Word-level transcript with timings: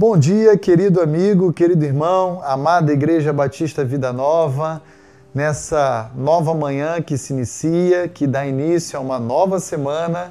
Bom 0.00 0.16
dia, 0.16 0.56
querido 0.56 1.00
amigo, 1.00 1.52
querido 1.52 1.84
irmão, 1.84 2.40
amada 2.44 2.92
Igreja 2.92 3.32
Batista 3.32 3.84
Vida 3.84 4.12
Nova, 4.12 4.80
nessa 5.34 6.12
nova 6.14 6.54
manhã 6.54 7.02
que 7.02 7.18
se 7.18 7.32
inicia, 7.32 8.06
que 8.06 8.24
dá 8.24 8.46
início 8.46 8.96
a 8.96 9.02
uma 9.02 9.18
nova 9.18 9.58
semana. 9.58 10.30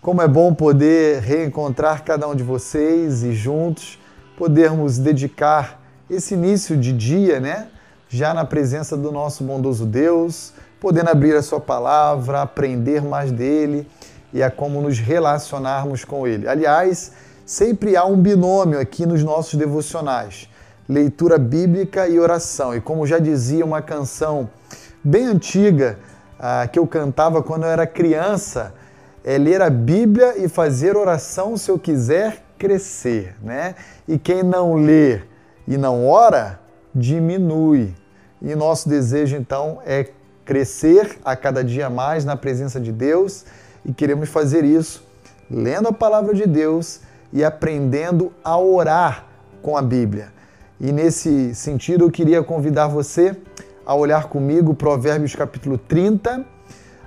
Como 0.00 0.22
é 0.22 0.28
bom 0.28 0.54
poder 0.54 1.20
reencontrar 1.20 2.04
cada 2.04 2.28
um 2.28 2.34
de 2.36 2.44
vocês 2.44 3.24
e 3.24 3.32
juntos 3.32 3.98
podermos 4.38 4.98
dedicar 4.98 5.82
esse 6.08 6.34
início 6.34 6.76
de 6.76 6.92
dia, 6.92 7.40
né? 7.40 7.66
Já 8.08 8.32
na 8.32 8.44
presença 8.44 8.96
do 8.96 9.10
nosso 9.10 9.42
bondoso 9.42 9.84
Deus, 9.84 10.52
podendo 10.80 11.10
abrir 11.10 11.34
a 11.34 11.42
Sua 11.42 11.58
palavra, 11.58 12.42
aprender 12.42 13.02
mais 13.02 13.32
dele 13.32 13.84
e 14.32 14.44
a 14.44 14.48
como 14.48 14.80
nos 14.80 15.00
relacionarmos 15.00 16.04
com 16.04 16.24
Ele. 16.24 16.46
Aliás, 16.46 17.10
sempre 17.44 17.96
há 17.96 18.04
um 18.04 18.16
binômio 18.16 18.78
aqui 18.78 19.06
nos 19.06 19.22
nossos 19.22 19.54
devocionais: 19.54 20.48
leitura 20.88 21.38
bíblica 21.38 22.08
e 22.08 22.18
oração. 22.18 22.74
E 22.74 22.80
como 22.80 23.06
já 23.06 23.18
dizia 23.18 23.64
uma 23.64 23.82
canção 23.82 24.50
bem 25.02 25.26
antiga 25.26 25.98
ah, 26.38 26.66
que 26.66 26.78
eu 26.78 26.86
cantava 26.86 27.42
quando 27.42 27.64
eu 27.64 27.70
era 27.70 27.86
criança, 27.86 28.74
é 29.24 29.38
ler 29.38 29.62
a 29.62 29.70
Bíblia 29.70 30.38
e 30.38 30.48
fazer 30.48 30.96
oração 30.96 31.56
se 31.56 31.70
eu 31.70 31.78
quiser 31.78 32.44
crescer, 32.58 33.34
né? 33.42 33.74
E 34.06 34.18
quem 34.18 34.42
não 34.42 34.74
lê 34.74 35.20
e 35.66 35.76
não 35.76 36.06
ora, 36.08 36.60
diminui. 36.94 37.94
E 38.40 38.54
nosso 38.54 38.88
desejo 38.88 39.36
então 39.36 39.80
é 39.86 40.08
crescer 40.44 41.18
a 41.24 41.36
cada 41.36 41.62
dia 41.62 41.88
mais 41.88 42.24
na 42.24 42.36
presença 42.36 42.80
de 42.80 42.90
Deus 42.90 43.44
e 43.84 43.92
queremos 43.92 44.28
fazer 44.28 44.64
isso 44.64 45.04
lendo 45.50 45.88
a 45.88 45.92
palavra 45.92 46.34
de 46.34 46.46
Deus 46.46 47.00
e 47.32 47.44
aprendendo 47.44 48.32
a 48.44 48.58
orar 48.58 49.26
com 49.62 49.76
a 49.76 49.82
Bíblia. 49.82 50.32
E 50.80 50.90
nesse 50.90 51.54
sentido, 51.54 52.04
eu 52.04 52.10
queria 52.10 52.42
convidar 52.42 52.88
você 52.88 53.36
a 53.86 53.94
olhar 53.94 54.24
comigo 54.24 54.74
Provérbios 54.74 55.34
capítulo 55.34 55.78
30. 55.78 56.44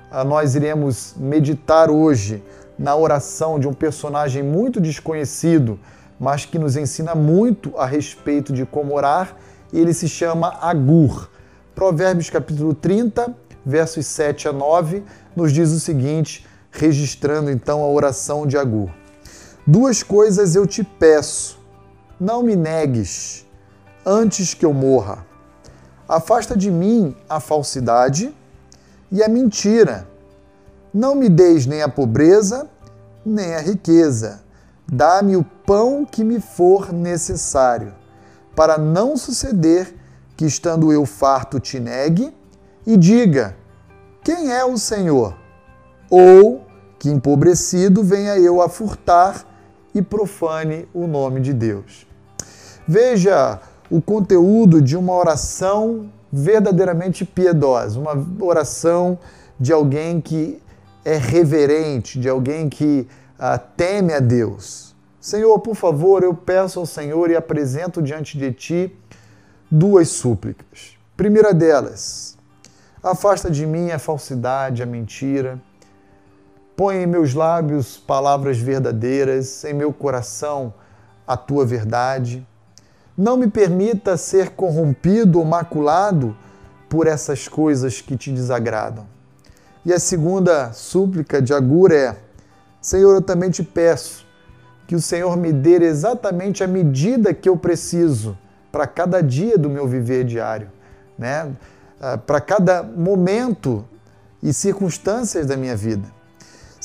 Ah, 0.10 0.24
nós 0.24 0.56
iremos 0.56 1.14
meditar 1.18 1.90
hoje 1.90 2.44
na 2.78 2.96
oração 2.96 3.60
de 3.60 3.68
um 3.68 3.74
personagem 3.74 4.44
muito 4.44 4.80
desconhecido, 4.80 5.80
mas 6.20 6.46
que 6.46 6.58
nos 6.58 6.76
ensina 6.76 7.14
muito 7.16 7.78
a 7.78 7.86
respeito 7.86 8.54
de 8.54 8.66
como 8.66 8.96
orar, 8.96 9.36
ele 9.74 9.94
se 9.94 10.08
chama 10.08 10.58
Agur. 10.62 11.30
Provérbios 11.74 12.30
capítulo 12.30 12.74
30, 12.74 13.34
versos 13.66 14.06
7 14.06 14.48
a 14.48 14.54
9, 14.54 15.04
nos 15.36 15.52
diz 15.52 15.72
o 15.72 15.80
seguinte, 15.80 16.46
registrando 16.72 17.50
então 17.52 17.84
a 17.84 17.88
oração 17.88 18.48
de 18.48 18.58
Agur. 18.58 18.90
Duas 19.68 20.04
coisas 20.04 20.56
eu 20.56 20.68
te 20.68 20.84
peço, 20.84 21.60
não 22.20 22.44
me 22.44 22.56
negues, 22.56 23.48
antes 24.06 24.54
que 24.54 24.64
eu 24.64 24.72
morra. 24.72 25.26
Afasta 26.08 26.56
de 26.56 26.70
mim 26.70 27.16
a 27.28 27.40
falsidade 27.40 28.32
e 29.12 29.24
a 29.24 29.28
mentira. 29.28 30.08
Não 30.94 31.16
me 31.16 31.28
deis 31.28 31.66
nem 31.66 31.82
a 31.82 31.90
pobreza, 31.90 32.70
nem 33.26 33.56
a 33.56 33.60
riqueza. 33.60 34.44
Dá-me 34.88 35.36
o 35.36 35.44
pão 35.44 36.06
que 36.06 36.24
me 36.24 36.40
for 36.40 36.94
necessário, 36.94 37.92
para 38.56 38.78
não 38.78 39.18
suceder 39.18 39.96
que, 40.38 40.46
estando 40.46 40.94
eu 40.94 41.08
farto, 41.08 41.60
te 41.60 41.80
negue 41.80 42.32
e 42.86 42.96
diga: 42.96 43.58
Quem 44.24 44.52
é 44.52 44.64
o 44.64 44.78
Senhor? 44.78 45.36
Ou 46.08 46.64
que, 47.00 47.10
empobrecido, 47.10 48.04
venha 48.04 48.38
eu 48.38 48.62
a 48.62 48.70
furtar 48.70 49.55
e 49.96 50.02
profane 50.02 50.88
o 50.94 51.08
nome 51.08 51.40
de 51.40 51.54
Deus. 51.54 52.06
Veja 52.86 53.62
o 53.90 54.02
conteúdo 54.02 54.82
de 54.82 54.98
uma 54.98 55.14
oração 55.14 56.12
verdadeiramente 56.32 57.24
piedosa, 57.24 57.98
uma 57.98 58.46
oração 58.46 59.18
de 59.58 59.72
alguém 59.72 60.20
que 60.20 60.62
é 61.06 61.16
reverente, 61.16 62.20
de 62.20 62.28
alguém 62.28 62.68
que 62.68 63.08
ah, 63.40 63.58
teme 63.58 64.14
a 64.14 64.20
Deus. 64.20 64.94
Senhor, 65.22 65.58
por 65.60 65.76
favor, 65.76 66.24
eu 66.24 66.34
peço 66.34 66.80
ao 66.80 66.86
Senhor 66.86 67.32
e 67.32 67.36
apresento 67.36 68.02
diante 68.02 68.38
de 68.38 68.52
Ti 68.52 68.96
duas 69.72 70.10
súplicas. 70.10 70.98
Primeira 71.16 71.54
delas, 71.54 72.38
afasta 73.02 73.50
de 73.50 73.66
mim 73.66 73.92
a 73.92 73.98
falsidade, 73.98 74.84
a 74.84 74.86
mentira 74.86 75.60
Põe 76.76 77.04
em 77.04 77.08
meus 77.08 77.34
lábios 77.34 77.98
palavras 77.98 78.58
verdadeiras, 78.58 79.64
em 79.64 79.74
meu 79.74 79.94
coração 79.94 80.74
a 81.26 81.38
tua 81.38 81.66
verdade. 81.66 82.46
Não 83.18 83.38
me 83.38 83.48
permita 83.48 84.18
ser 84.18 84.52
corrompido 84.52 85.40
ou 85.40 85.46
maculado 85.46 86.36
por 86.90 87.08
essas 87.08 87.48
coisas 87.48 88.02
que 88.02 88.18
te 88.18 88.30
desagradam. 88.30 89.08
E 89.86 89.94
a 89.94 90.00
segunda 90.00 90.74
súplica 90.74 91.42
de 91.42 91.54
Agur 91.54 91.92
é: 91.92 92.18
Senhor, 92.82 93.16
eu 93.16 93.22
também 93.22 93.50
te 93.50 93.64
peço 93.64 94.26
que 94.86 94.96
o 94.96 95.02
Senhor 95.02 95.38
me 95.38 95.54
dê 95.54 95.84
exatamente 95.84 96.64
a 96.64 96.68
medida 96.68 97.34
que 97.34 97.48
eu 97.48 97.56
preciso 97.56 98.38
para 98.72 98.86
cada 98.86 99.22
dia 99.22 99.58
do 99.58 99.70
meu 99.70 99.88
viver 99.88 100.26
diário, 100.26 100.70
né? 101.18 101.56
Ah, 102.00 102.18
para 102.18 102.42
cada 102.42 102.84
momento 102.84 103.86
e 104.44 104.54
circunstâncias 104.54 105.46
da 105.46 105.56
minha 105.56 105.76
vida. 105.76 106.08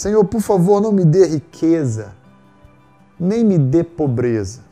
Senhor, 0.00 0.24
por 0.24 0.40
favor, 0.40 0.80
não 0.80 0.92
me 0.92 1.04
dê 1.04 1.26
riqueza, 1.26 2.14
nem 3.18 3.44
me 3.44 3.58
dê 3.58 3.84
pobreza. 3.84 4.62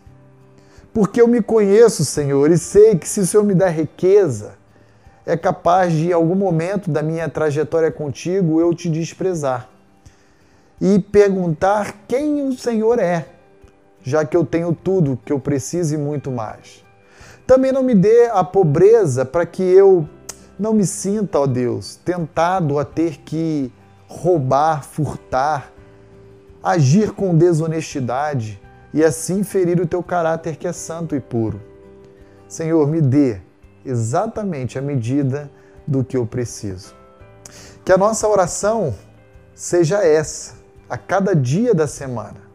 Porque 0.91 1.21
eu 1.21 1.29
me 1.29 1.43
conheço, 1.43 2.03
Senhor, 2.03 2.51
e 2.51 2.57
sei 2.57 2.97
que 2.97 3.07
se 3.07 3.21
o 3.21 3.27
Senhor 3.27 3.45
me 3.45 3.55
der 3.55 3.69
riqueza, 3.69 4.55
é 5.27 5.37
capaz 5.37 5.93
de, 5.93 6.09
em 6.09 6.13
algum 6.15 6.35
momento 6.35 6.91
da 6.91 7.03
minha 7.03 7.29
trajetória 7.29 7.93
contigo, 7.93 8.59
eu 8.59 8.73
te 8.73 8.89
desprezar 8.89 9.69
e 10.81 10.99
perguntar 10.99 12.07
quem 12.09 12.49
o 12.49 12.55
Senhor 12.55 12.99
é, 12.99 13.27
já 14.03 14.25
que 14.25 14.35
eu 14.35 14.47
tenho 14.47 14.73
tudo 14.73 15.21
que 15.27 15.33
eu 15.35 15.39
preciso 15.39 15.95
e 15.95 15.99
muito 15.99 16.31
mais. 16.31 16.83
Também 17.47 17.71
não 17.71 17.83
me 17.83 17.95
dê 17.95 18.31
a 18.33 18.43
pobreza 18.43 19.27
para 19.27 19.45
que 19.45 19.63
eu 19.63 20.09
não 20.59 20.73
me 20.73 20.87
sinta, 20.87 21.39
ó 21.39 21.47
Deus, 21.47 21.97
tentado 21.97 22.79
a 22.79 22.85
ter 22.87 23.19
que 23.19 23.71
roubar, 24.09 24.83
furtar, 24.83 25.71
agir 26.63 27.13
com 27.13 27.37
desonestidade 27.37 28.61
e 28.93 29.05
assim 29.05 29.45
ferir 29.45 29.81
o 29.81 29.87
teu 29.87 30.03
caráter 30.03 30.57
que 30.57 30.67
é 30.67 30.73
santo 30.73 31.15
e 31.15 31.21
puro. 31.21 31.61
Senhor, 32.49 32.89
me 32.89 33.03
dê 33.03 33.41
exatamente 33.85 34.79
a 34.79 34.83
medida 34.83 35.51
do 35.87 36.03
que 36.03 36.17
eu 36.17 36.27
preciso. 36.27 36.95
Que 37.85 37.93
a 37.93 37.99
nossa 37.99 38.27
oração 38.27 38.95
seja 39.55 40.03
essa, 40.03 40.55
a 40.89 40.97
cada 40.97 41.37
dia 41.37 41.75
da 41.75 41.87
semana. 41.87 42.49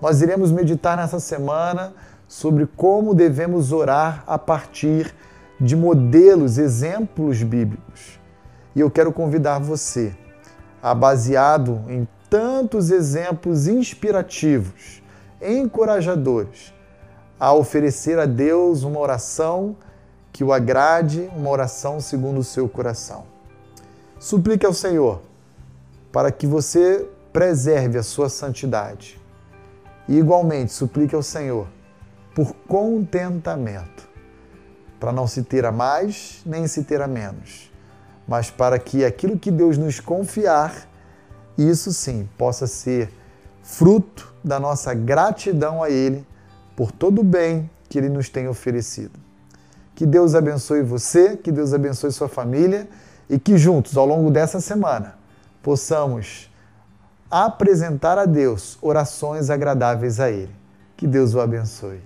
Nós 0.00 0.22
iremos 0.22 0.50
meditar 0.50 0.96
nessa 0.96 1.20
semana 1.20 1.94
sobre 2.26 2.66
como 2.66 3.14
devemos 3.14 3.72
orar 3.72 4.24
a 4.26 4.38
partir 4.38 5.14
de 5.60 5.76
modelos, 5.76 6.58
exemplos 6.58 7.42
bíblicos. 7.42 8.18
E 8.74 8.80
eu 8.80 8.90
quero 8.90 9.12
convidar 9.12 9.58
você 9.58 10.14
baseado 10.92 11.82
em 11.88 12.06
tantos 12.28 12.90
exemplos 12.90 13.68
inspirativos, 13.68 15.02
encorajadores, 15.40 16.74
a 17.40 17.54
oferecer 17.54 18.18
a 18.18 18.26
Deus 18.26 18.82
uma 18.82 18.98
oração 18.98 19.76
que 20.32 20.44
o 20.44 20.52
agrade, 20.52 21.30
uma 21.34 21.48
oração 21.48 22.00
segundo 22.00 22.40
o 22.40 22.44
seu 22.44 22.68
coração. 22.68 23.24
Suplique 24.18 24.66
ao 24.66 24.74
Senhor 24.74 25.22
para 26.12 26.30
que 26.30 26.46
você 26.46 27.08
preserve 27.32 27.96
a 27.96 28.02
sua 28.02 28.28
santidade. 28.28 29.18
E 30.06 30.18
igualmente 30.18 30.72
suplique 30.72 31.14
ao 31.14 31.22
Senhor 31.22 31.66
por 32.34 32.52
contentamento, 32.68 34.08
para 35.00 35.12
não 35.12 35.26
se 35.26 35.42
ter 35.44 35.64
a 35.64 35.72
mais 35.72 36.42
nem 36.44 36.66
se 36.66 36.84
ter 36.84 37.00
a 37.00 37.06
menos 37.06 37.73
mas 38.26 38.50
para 38.50 38.78
que 38.78 39.04
aquilo 39.04 39.38
que 39.38 39.50
Deus 39.50 39.76
nos 39.76 40.00
confiar, 40.00 40.88
isso 41.56 41.92
sim 41.92 42.28
possa 42.36 42.66
ser 42.66 43.10
fruto 43.62 44.32
da 44.42 44.58
nossa 44.58 44.92
gratidão 44.94 45.82
a 45.82 45.90
Ele 45.90 46.26
por 46.76 46.90
todo 46.90 47.20
o 47.20 47.24
bem 47.24 47.70
que 47.88 47.98
Ele 47.98 48.08
nos 48.08 48.28
tem 48.28 48.48
oferecido. 48.48 49.18
Que 49.94 50.04
Deus 50.04 50.34
abençoe 50.34 50.82
você, 50.82 51.36
que 51.36 51.52
Deus 51.52 51.72
abençoe 51.72 52.10
sua 52.10 52.28
família 52.28 52.88
e 53.28 53.38
que 53.38 53.56
juntos, 53.56 53.96
ao 53.96 54.04
longo 54.04 54.30
dessa 54.30 54.60
semana, 54.60 55.16
possamos 55.62 56.50
apresentar 57.30 58.18
a 58.18 58.26
Deus 58.26 58.76
orações 58.82 59.50
agradáveis 59.50 60.20
a 60.20 60.30
Ele. 60.30 60.54
Que 60.96 61.06
Deus 61.06 61.34
o 61.34 61.40
abençoe. 61.40 62.00